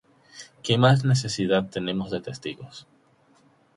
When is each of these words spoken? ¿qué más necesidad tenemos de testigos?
¿qué 0.63 0.79
más 0.79 1.05
necesidad 1.05 1.69
tenemos 1.69 2.09
de 2.09 2.21
testigos? 2.21 2.87